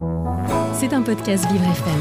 [0.00, 2.00] C'est un podcast Vivre FM.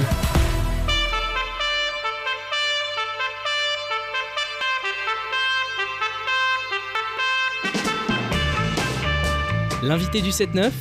[9.83, 10.71] L'invité du 7-9,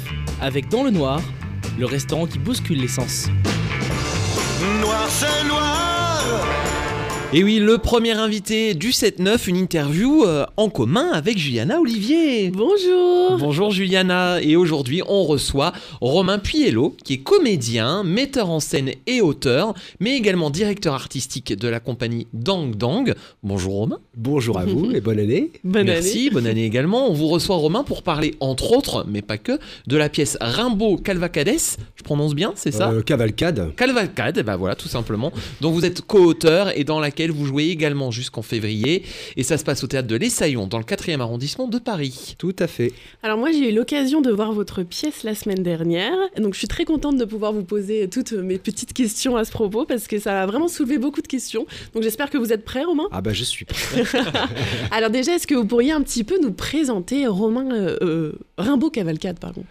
[0.41, 1.21] avec Dans le Noir,
[1.77, 3.27] le restaurant qui bouscule l'essence.
[4.81, 6.58] Noir c'est noir
[7.35, 12.51] Et oui, le premier invité du 7-9, une interview euh, en commun avec Juliana Olivier.
[12.51, 18.93] Bonjour Bonjour Juliana, et aujourd'hui on reçoit Romain Puiello, qui est comédien, metteur en scène
[19.07, 23.15] et auteur, mais également directeur artistique de la compagnie Dang Dang.
[23.43, 23.99] Bonjour Romain.
[24.17, 25.51] Bonjour à vous et bonne année.
[25.65, 27.11] Bonne Merci, année bonne année également.
[27.11, 30.97] On vous reçoit Romain pour parler entre autres, mais pas que, de la pièce Rimbaud
[30.97, 31.77] Calvacades.
[31.95, 32.91] Je prononce bien, c'est ça?
[32.91, 33.75] Euh, cavalcade.
[33.77, 38.11] Cavalcade, bah voilà, tout simplement, dont vous êtes co-auteur et dans laquelle vous jouez également
[38.11, 39.03] jusqu'en février.
[39.37, 42.37] Et ça se passe au théâtre de l'Essaillon, dans le 4e arrondissement de Paris.
[42.39, 42.93] Tout à fait.
[43.23, 46.69] Alors moi j'ai eu l'occasion de voir votre pièce la semaine dernière, donc je suis
[46.69, 50.19] très contente de pouvoir vous poser toutes mes petites questions à ce propos parce que
[50.19, 51.67] ça a vraiment soulevé beaucoup de questions.
[51.95, 53.09] Donc j'espère que vous êtes prêt Romain?
[53.11, 54.05] Ah bah je suis prêt.
[54.91, 58.91] Alors déjà est-ce que vous pourriez un petit peu nous présenter Romain euh, euh, Rimbaud
[58.91, 59.65] Cavalcade pardon?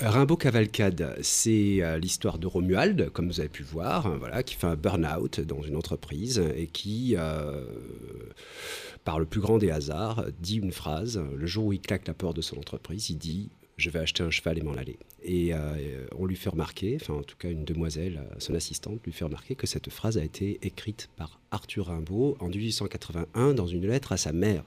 [0.00, 4.54] Rimbaud Cavalcade, c'est euh, l'histoire de Romuald, comme vous avez pu voir, hein, voilà, qui
[4.54, 7.64] fait un burn-out dans une entreprise et qui, euh,
[9.04, 11.22] par le plus grand des hasards, dit une phrase.
[11.34, 14.22] Le jour où il claque la porte de son entreprise, il dit je vais acheter
[14.22, 14.98] un cheval et m'en aller.
[15.22, 19.00] Et euh, on lui fait remarquer, enfin en tout cas une demoiselle, euh, son assistante,
[19.04, 23.66] lui fait remarquer que cette phrase a été écrite par Arthur Rimbaud en 1881 dans
[23.66, 24.64] une lettre à sa mère.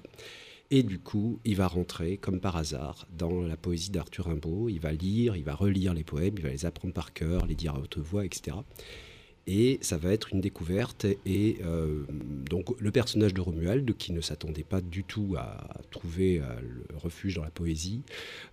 [0.76, 4.70] Et du coup, il va rentrer, comme par hasard, dans la poésie d'Arthur Rimbaud.
[4.70, 7.54] Il va lire, il va relire les poèmes, il va les apprendre par cœur, les
[7.54, 8.58] dire à haute voix, etc.
[9.46, 11.06] Et ça va être une découverte.
[11.28, 12.06] Et euh,
[12.50, 16.46] donc, le personnage de Romuald, qui ne s'attendait pas du tout à trouver euh,
[16.96, 18.02] refuge dans la poésie,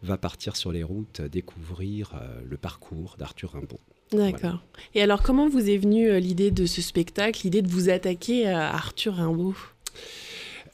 [0.03, 3.81] va partir sur les routes découvrir euh, le parcours d'Arthur Rimbaud.
[4.13, 4.63] D'accord.
[4.95, 8.75] Et alors comment vous est venue l'idée de ce spectacle, l'idée de vous attaquer à
[8.75, 9.55] Arthur Rimbaud?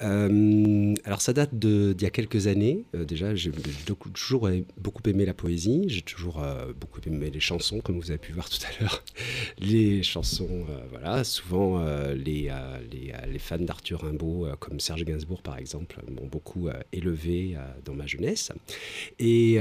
[0.02, 2.84] Euh, alors ça date d'il y a quelques années.
[2.94, 3.50] Euh, déjà, j'ai
[4.12, 5.84] toujours beaucoup aimé la poésie.
[5.88, 9.04] J'ai toujours euh, beaucoup aimé les chansons, comme vous avez pu voir tout à l'heure.
[9.58, 11.24] Les chansons, voilà.
[11.24, 11.82] Souvent,
[12.14, 12.50] les,
[13.38, 18.52] fans d'Arthur Rimbaud, comme Serge Gainsbourg par exemple, m'ont beaucoup élevé dans ma jeunesse.
[19.18, 19.58] Et,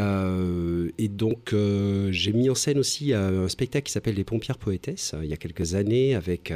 [1.09, 1.55] donc,
[2.11, 5.37] j'ai mis en scène aussi un spectacle qui s'appelle Les Pompières Poétesses, il y a
[5.37, 6.53] quelques années, avec,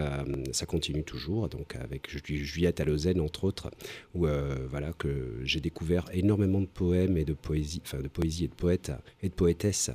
[0.52, 3.69] ça continue toujours, donc avec Ju- Juliette Allozen, entre autres,
[4.16, 8.46] où euh, voilà, que j'ai découvert énormément de poèmes et de poésie, enfin de poésie
[8.46, 8.92] et de poètes
[9.22, 9.92] et de poétesses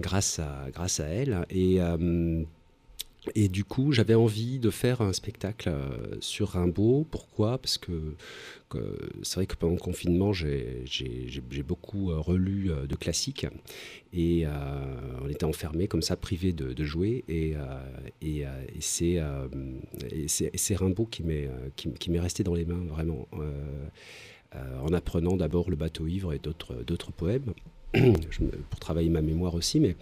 [0.00, 1.44] grâce à, grâce à elle.
[1.50, 2.44] Et, euh,
[3.34, 7.06] et du coup, j'avais envie de faire un spectacle euh, sur Rimbaud.
[7.10, 7.58] Pourquoi?
[7.58, 8.14] Parce que,
[9.22, 13.46] c'est vrai que pendant le confinement, j'ai beaucoup euh, relu euh, de classiques.
[14.12, 14.44] Et
[15.22, 17.24] on était enfermés comme ça, privés de, jouer.
[17.28, 17.54] Et,
[18.80, 19.20] c'est
[20.76, 23.28] Rimbaud qui m'est resté dans les mains, vraiment.
[24.54, 27.52] en apprenant d'abord le bateau ivre et d'autres poèmes.
[28.70, 29.96] Pour travailler ma mémoire aussi, mais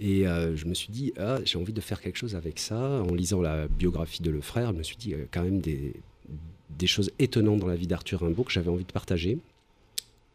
[0.00, 2.76] et euh, je me suis dit ah, j'ai envie de faire quelque chose avec ça.
[2.76, 5.94] En lisant la biographie de Lefrère, je me suis dit euh, quand même des
[6.78, 9.38] des choses étonnantes dans la vie d'Arthur Rimbaud que j'avais envie de partager.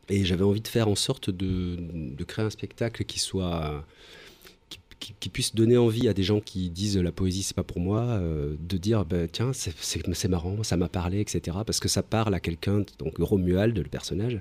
[0.10, 3.84] Et j'avais envie de faire en sorte de, de créer un spectacle qui soit
[5.00, 8.02] qui, puisse donner envie à des gens qui disent la poésie c'est pas pour moi
[8.02, 12.34] euh, de dire ben, tiens c'est- marrant ça m'a parlé etc parce que ça parle
[12.34, 14.40] à quelqu'un donc Romuald le personnage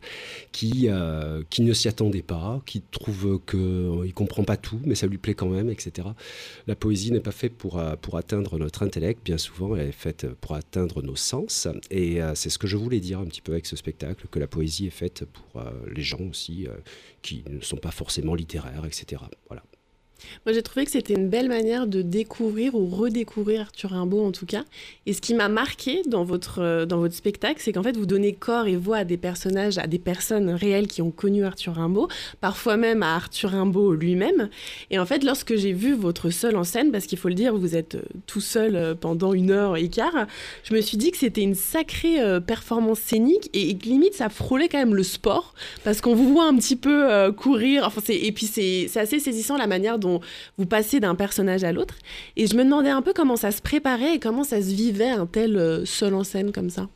[0.53, 4.95] qui euh, qui ne s'y attendait pas qui trouve que euh, comprend pas tout mais
[4.95, 6.09] ça lui plaît quand même etc
[6.67, 10.27] la poésie n'est pas faite pour pour atteindre notre intellect bien souvent elle est faite
[10.41, 13.67] pour atteindre nos sens et c'est ce que je voulais dire un petit peu avec
[13.67, 15.63] ce spectacle que la poésie est faite pour
[15.93, 16.67] les gens aussi
[17.23, 19.23] qui ne sont pas forcément littéraires etc
[20.47, 24.33] Moi, j'ai trouvé que c'était une belle manière de découvrir ou redécouvrir Arthur Rimbaud, en
[24.33, 24.65] tout cas.
[25.07, 28.07] Et ce qui m'a marqué dans votre, euh, dans votre spectacle, c'est qu'en fait, vous
[28.07, 31.75] donnez corps et voix à des personnages, à des personnes réelles qui ont connu Arthur
[31.75, 32.09] Rimbaud,
[32.41, 34.49] parfois même à Arthur Rimbaud lui-même.
[34.91, 37.57] Et en fait, lorsque j'ai vu votre seul en scène, parce qu'il faut le dire,
[37.57, 40.27] vous êtes euh, tout seul euh, pendant une heure et quart,
[40.63, 44.69] je me suis dit que c'était une sacrée performance scénique et, et limite, ça frôlait
[44.69, 47.85] quand même le sport, parce qu'on vous voit un petit peu courir.
[47.87, 50.04] Enfin, et puis, c'est assez saisissant la manière dont
[50.59, 51.97] vous passez d'un personnage à l'autre.
[52.37, 55.11] Et je me demandais un peu comment ça se préparait et comment ça se vivait
[55.11, 56.89] un tel euh, seul en scène comme ça.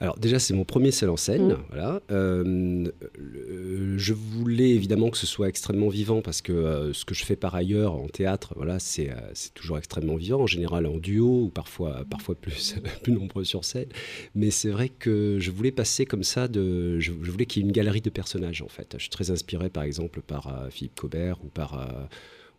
[0.00, 1.48] Alors déjà, c'est mon premier seul en scène.
[1.52, 1.58] Mm.
[1.70, 2.00] Voilà.
[2.10, 7.14] Euh, le- je voulais évidemment que ce soit extrêmement vivant parce que euh, ce que
[7.14, 10.86] je fais par ailleurs en théâtre, voilà, c'est euh, c'est toujours extrêmement vivant, en général
[10.86, 13.88] en duo ou parfois, parfois plus, plus nombreux sur scène.
[14.34, 17.64] Mais c'est vrai que je voulais passer comme ça, de, je, je voulais qu'il y
[17.64, 18.94] ait une galerie de personnages en fait.
[18.94, 21.86] Je suis très inspiré par exemple par Philippe Cobert ou par...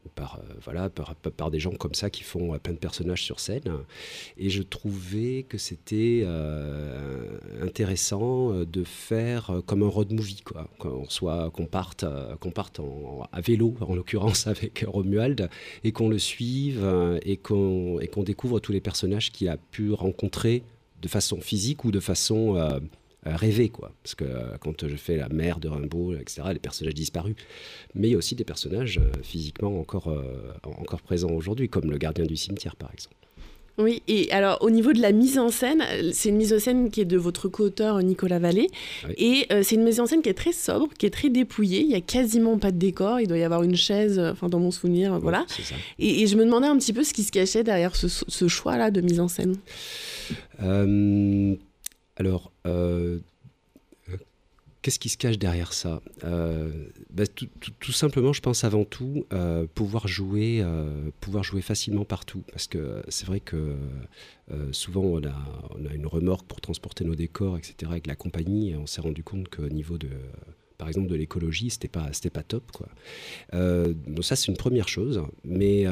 [0.06, 3.40] euh, par, voilà, par, par, des gens comme ça qui font plein de personnages sur
[3.40, 3.64] scène.
[4.38, 6.26] Et je trouvais que c'était
[7.62, 10.68] intéressant de faire comme un road movie, quoi.
[10.80, 12.06] Qu'on soit, qu'on parte,
[12.40, 12.80] qu'on parte
[13.32, 15.50] à vélo, en l'occurrence avec Romuald,
[15.84, 16.86] et qu'on le suive
[17.24, 20.64] et qu'on et qu'on découvre tous les personnages qu'il a pu rencontrer
[21.06, 22.80] de façon physique ou de façon euh,
[23.26, 23.92] rêver, quoi.
[24.04, 27.36] Parce que euh, quand je fais la mère de Rimbaud, etc., les personnages disparus.
[27.94, 30.14] Mais il y a aussi des personnages euh, physiquement encore,
[30.64, 33.16] encore présents aujourd'hui, comme le gardien du cimetière, par exemple.
[33.78, 35.84] Oui, et alors au niveau de la mise en scène,
[36.14, 38.70] c'est une mise en scène qui est de votre co-auteur Nicolas Vallée,
[39.18, 41.90] et c'est une mise en scène qui est très sobre, qui est très dépouillée, il
[41.90, 44.72] y a quasiment pas de décor, il doit y avoir une chaise, enfin dans mon
[44.72, 45.46] souvenir, voilà.
[46.00, 48.92] Et, je me demandais un petit peu ce qui se cachait derrière ce, ce choix-là
[48.92, 49.58] de mise en scène.
[52.18, 53.20] Alors, euh,
[54.82, 56.02] qu'est-ce qui se cache derrière ça?
[56.24, 60.64] Euh, bah, tout, simplement, je pense avant tout euh, pouvoir jouer,
[61.20, 63.76] pouvoir jouer facilement partout, parce que c'est vrai que
[64.72, 67.92] souvent on a, une remorque pour transporter nos décors, etc.
[67.92, 70.10] Avec la compagnie, et on s'est rendu compte qu'au niveau de
[70.78, 72.72] par exemple de l'écologie, c'était pas pas top
[73.52, 75.86] donc ça c'est une première chose, mais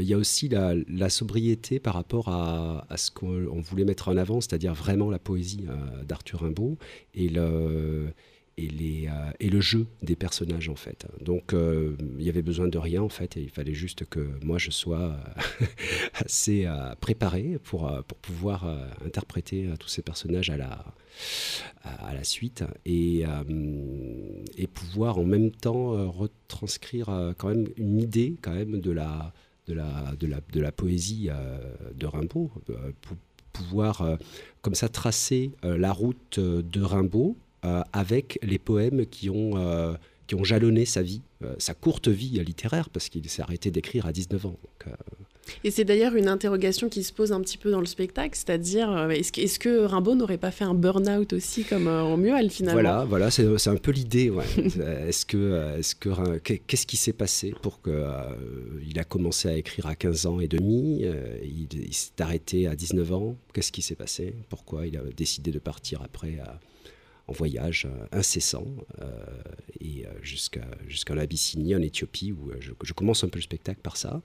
[0.00, 4.40] il y a aussi la, sobriété par rapport à, ce qu'on voulait mettre en avant,
[4.40, 6.78] c'est-à-dire vraiment la poésie euh, d'Arthur Rimbaud
[7.16, 8.08] euh,
[8.56, 11.06] et le jeu des personnages en fait.
[11.20, 14.70] Donc il y avait besoin de rien en fait, il fallait juste que moi je
[14.70, 15.16] sois
[16.14, 16.68] assez
[17.00, 17.90] préparé pour,
[18.22, 18.64] pouvoir
[19.04, 20.84] interpréter tous ces personnages à la,
[21.82, 23.24] à, la suite et,
[24.56, 29.32] et pouvoir en même temps retranscrire quand même une idée quand même de la
[29.66, 31.58] de la, de la, de la poésie euh,
[31.94, 33.16] de Rimbaud, euh, pour
[33.52, 34.16] pouvoir euh,
[34.62, 37.36] comme ça tracer la route de Rimbaud
[37.92, 39.54] avec les poèmes qui ont,
[40.26, 41.22] qui ont jalonné sa vie,
[41.58, 44.56] sa courte vie littéraire, parce qu'il s'est arrêté d'écrire à 19 ans.
[45.62, 48.90] Et c'est d'ailleurs une interrogation qui se pose un petit peu dans le spectacle, c'est-à-dire
[48.90, 52.50] euh, est-ce que, est que, Rimbaud n'aurait pas fait un burn-out aussi comme euh, Romuald
[52.50, 52.80] finalement?
[52.80, 54.30] Voilà, voilà c'est un peu l'idée.
[54.30, 54.44] Ouais.
[55.08, 58.04] est-ce que, euh, est-ce que, qu'est-ce qui s'est passé pour que
[58.86, 61.04] il a commencé à écrire à 15 ans et demi,
[61.42, 63.36] il, s'est arrêté à 19 ans?
[63.52, 64.34] Qu'est-ce qui s'est passé?
[64.48, 66.38] Pourquoi il a décidé de partir après
[67.26, 68.66] en voyage incessant
[69.80, 73.96] et jusqu'à jusqu'à l'Abyssinie en Éthiopie où je, je, commence un peu le spectacle par
[73.96, 74.20] ça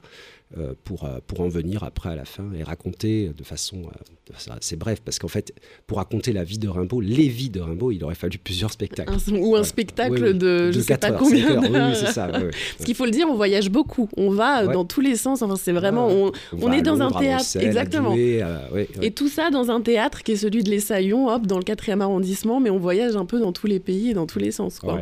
[0.58, 4.56] euh, pour, euh, pour en venir après à la fin et raconter de façon, euh,
[4.56, 4.98] assez brève.
[5.04, 5.54] Parce qu'en fait,
[5.86, 9.12] pour raconter la vie de Rimbaud, les vies de Rimbaud, il aurait fallu plusieurs spectacles.
[9.32, 12.26] ou un spectacle de, je ne sais pas combien Oui, c'est ça.
[12.32, 14.08] Parce qu'il faut le dire, on voyage beaucoup.
[14.16, 15.40] On va dans tous les sens.
[15.42, 16.08] Enfin, c'est vraiment.
[16.08, 17.44] On, on, est dans un théâtre.
[17.60, 18.12] Exactement.
[18.16, 22.00] et tout ça dans un théâtre qui est celui de l'Essaillon, hop, dans le 4e
[22.00, 24.80] arrondissement, mais on voyage un peu dans tous les pays et dans tous les sens.
[24.80, 25.00] Quoi.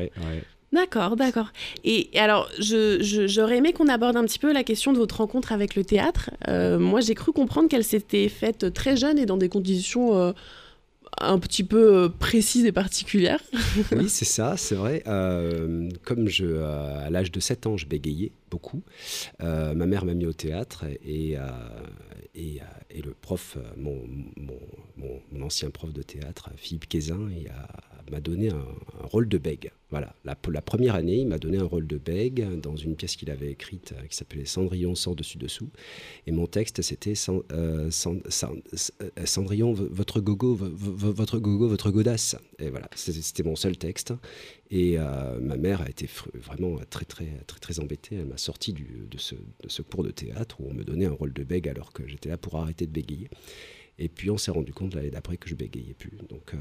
[0.73, 1.53] D'accord, d'accord.
[1.85, 5.75] Et, alors, j'aurais aimé qu'on aborde un petit peu la question de votre rencontre avec
[5.75, 6.31] le théâtre.
[6.49, 10.33] Euh, moi, j'ai cru comprendre qu'elle s'était faite très jeune et dans des conditions euh,
[11.23, 13.41] un petit peu euh, précises et particulières.
[13.93, 15.03] oui, c'est ça, c'est vrai.
[16.05, 18.83] comme je, à l'âge de 7 ans, je bégayais beaucoup,
[19.41, 21.39] ma mère m'a mis au théâtre et,
[22.35, 24.03] et, et, le prof, mon,
[24.37, 24.61] mon,
[24.99, 27.29] mon, ancien prof de théâtre, Philippe Quézin,
[28.11, 28.65] m'a donné un,
[29.03, 29.71] rôle de bègue.
[29.91, 33.31] Voilà, la, première année, il m'a donné un rôle de bègue dans une pièce qu'il
[33.31, 35.71] avait écrite euh, qui s'appelait Cendrillon sans dessus-dessous.
[36.27, 37.91] Et mon texte, c'était euh, euh,
[39.25, 42.37] Cendrillon, votre gogo, votre gogo, votre godasse.
[42.59, 44.13] Et voilà, c'était mon seul texte.
[44.71, 44.99] Et
[45.41, 48.17] ma mère a été vraiment très, très, très, très embêtée.
[48.17, 51.13] Elle m'a sorti de, ce, de, ce, cours de théâtre où on me donnait un
[51.13, 53.31] rôle de bègue alors que j'étais là pour arrêter de bégayer.
[53.99, 56.13] Et puis on s'est rendu compte l'année d'après que je bégayais plus.
[56.29, 56.59] Donc euh,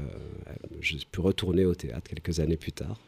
[0.80, 3.00] j'ai pu retourner au théâtre quelques années plus tard.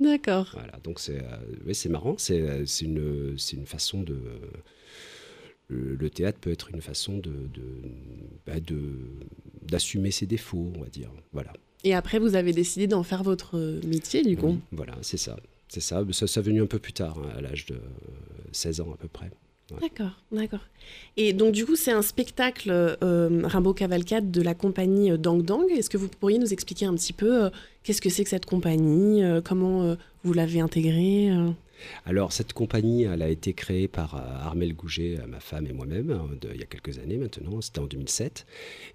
[0.00, 0.50] D'accord.
[0.52, 2.38] Voilà, donc c'est euh, c'est marrant, c'est
[2.82, 4.18] une, une façon de...
[5.70, 7.30] Le, théâtre peut être une façon de,
[8.46, 8.54] bah,
[9.62, 11.10] d'assumer ses défauts, on va dire.
[11.32, 11.52] Voilà.
[11.84, 15.38] Et après, vous avez décidé d'en faire votre métier, du coup Voilà, c'est ça.
[15.68, 16.02] C'est ça.
[16.12, 16.26] ça.
[16.26, 17.78] Ça, venu un peu plus tard, hein, à l'âge de
[18.52, 19.30] 16 ans à peu près.
[19.80, 20.66] D'accord, d'accord.
[21.16, 25.42] Et donc du coup, c'est un spectacle euh, Rimbaud Cavalcade de la compagnie euh, Dang
[25.42, 25.70] Dang.
[25.70, 27.50] Est-ce que vous pourriez nous expliquer un petit peu euh,
[27.82, 31.30] qu'est-ce que c'est que cette compagnie, comment vous l'avez intégrée
[32.06, 36.28] alors, cette compagnie, elle a été créée par Armel Gouget, ma femme et moi-même, hein,
[36.52, 38.46] il y a quelques années maintenant, c'était en 2007.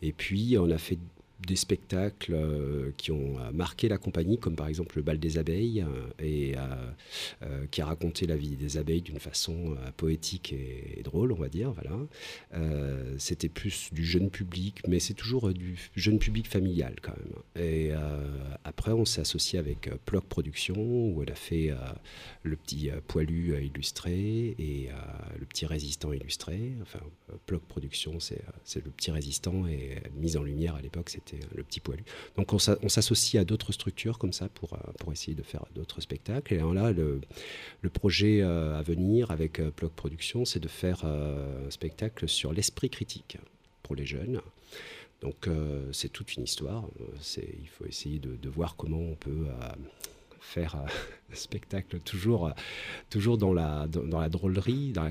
[0.02, 0.98] Et puis, on a fait
[1.46, 5.38] des spectacles euh, qui ont euh, marqué la compagnie, comme par exemple le bal des
[5.38, 6.56] abeilles, euh, et
[7.72, 11.72] qui a raconté la vie des abeilles d'une façon poétique et, drôle, on va dire.
[11.72, 11.98] Voilà.
[13.18, 17.66] C'était plus du jeune public, mais c'est toujours du jeune public familial quand même.
[17.66, 17.92] Et
[18.64, 20.76] après, on s'est associé avec Ploc Productions,
[21.12, 21.72] où elle a fait
[22.44, 24.90] le petit poilu illustré et
[25.40, 26.74] le petit résistant illustré.
[26.82, 27.00] Enfin,
[27.46, 31.80] Ploc Productions, c'est le petit résistant et mise en lumière à l'époque, c'était le petit
[31.80, 32.04] poilu.
[32.38, 36.02] Donc on s'associe à d'autres structures comme ça pour, euh, pour essayer de faire d'autres
[36.02, 36.54] spectacles.
[36.54, 37.22] Et là, le,
[37.82, 42.54] le projet euh, à venir avec euh, Ploc Productions, c'est de faire un spectacle sur
[42.54, 43.38] l'esprit critique
[43.82, 44.42] pour les jeunes.
[45.22, 45.48] Donc
[45.94, 46.86] c'est toute une histoire.
[47.38, 49.48] Il faut essayer de, voir comment on peut
[50.44, 50.76] faire
[51.32, 52.52] un spectacle toujours,
[53.10, 55.10] toujours dans, la, dans, la drôlerie, dans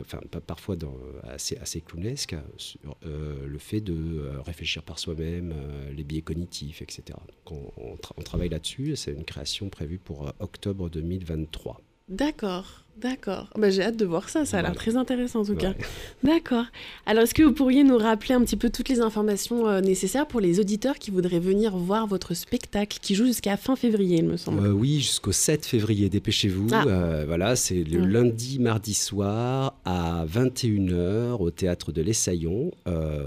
[0.00, 5.52] enfin, parfois dans, assez, assez clownesque, sur euh, le fait de euh, réfléchir par soi-même,
[5.56, 7.18] euh, les biais cognitifs, etc.
[7.46, 11.80] Donc on, on travaille là-dessus, c'est une création prévue pour octobre 2023.
[12.08, 12.86] D'accord.
[12.96, 13.50] D'accord.
[13.58, 15.74] Bah, j'ai hâte de voir ça, ça a l'air très intéressant en tout cas.
[16.24, 16.64] D'accord.
[17.04, 20.26] Alors est-ce que vous pourriez nous rappeler un petit peu toutes les informations euh, nécessaires
[20.26, 24.24] pour les auditeurs qui voudraient venir voir votre spectacle qui joue jusqu'à fin février, il
[24.24, 24.66] me semble?
[24.66, 26.68] Euh, Oui, jusqu'au 7 février, dépêchez-vous.
[26.72, 26.84] Ah.
[26.86, 32.70] Euh, voilà, c'est le lundi, mardi soir à 21h au théâtre de l'Essaillon,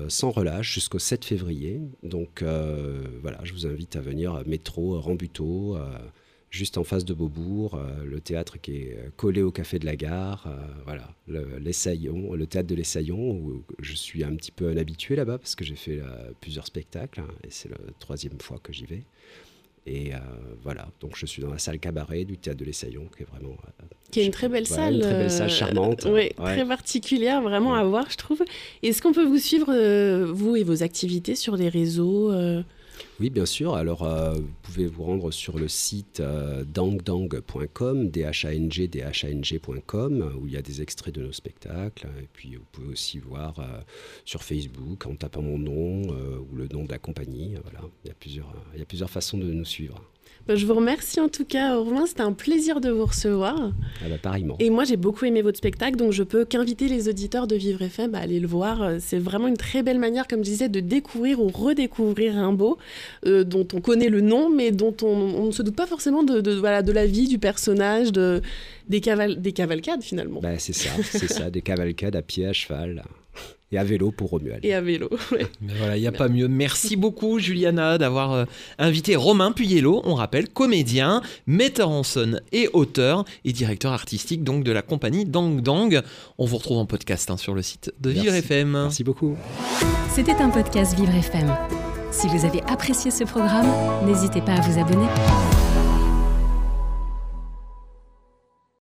[0.08, 1.80] sans relâche jusqu'au 7 février.
[2.02, 2.44] Donc
[3.22, 5.78] voilà, je vous invite à venir métro, Rambuteau
[6.50, 9.86] juste en face de Beaubourg, euh, le théâtre qui est euh, collé au café de
[9.86, 14.70] la gare, euh, voilà, le, le théâtre de l'Essaillon, où je suis un petit peu
[14.70, 16.00] un habitué là-bas parce que j'ai fait
[16.42, 19.04] plusieurs spectacles hein, et c'est la troisième fois que j'y vais.
[19.86, 20.12] Et
[20.62, 23.56] voilà, donc je suis dans la salle cabaret du théâtre de l'Essaillon, qui est vraiment.
[24.12, 24.96] qui est une très belle salle.
[24.96, 26.06] Une très belle salle charmante.
[26.08, 28.44] oui, très particulière, vraiment à voir, je trouve.
[28.84, 29.74] Est-ce qu'on peut vous suivre,
[30.26, 32.32] vous et vos activités, sur les réseaux
[33.20, 33.76] oui, bien sûr.
[33.76, 38.34] Alors, euh, vous pouvez vous rendre sur le site euh, dangdang.com, dhang,
[38.92, 42.08] dhang.com, où il y a des extraits de nos spectacles.
[42.22, 43.82] Et puis, vous pouvez aussi voir euh,
[44.26, 47.56] sur Facebook, en tapant mon nom ou le nom de la compagnie.
[47.64, 50.02] Voilà, il y a plusieurs, il y a plusieurs façons de nous suivre.
[50.48, 52.06] Bah, je vous remercie en tout cas, Romain.
[52.06, 53.72] C'était un plaisir de vous recevoir.
[54.04, 54.56] Ah bah, pareillement.
[54.60, 57.82] Et moi, j'ai beaucoup aimé votre spectacle, donc je peux qu'inviter les auditeurs de Vivre
[57.82, 58.94] FM à aller le voir.
[59.00, 62.78] C'est vraiment une très belle manière, comme je disais, de découvrir ou redécouvrir Rimbaud,
[63.26, 66.52] euh, dont on connaît le nom, mais dont on, ne se doute pas forcément de,
[66.54, 68.42] voilà, de la vie du personnage, de,
[68.88, 69.02] des,
[69.38, 70.40] des cavalcades finalement.
[70.42, 73.04] Bah, c'est ça, c'est ça, des cavalcades à pied, à cheval.
[73.72, 74.66] Et à vélo pour Romuald.
[74.66, 75.46] Et à vélo, ouais.
[75.62, 76.48] Mais voilà, il n'y a pas mieux.
[76.48, 78.46] Merci beaucoup, Juliana, d'avoir euh,
[78.80, 84.64] invité Romain Puyello, on rappelle, comédien, metteur en scène et auteur, et directeur artistique donc
[84.64, 86.02] de la compagnie Dang Dang.
[86.40, 88.72] On vous retrouve en podcast hein, sur le site de Vivre FM.
[88.72, 89.36] Merci beaucoup.
[90.10, 91.56] C'était un podcast Vivre FM.
[92.12, 93.68] Si vous avez apprécié ce programme,
[94.06, 95.06] n'hésitez pas à vous abonner.